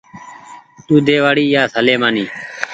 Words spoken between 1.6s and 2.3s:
سليمآني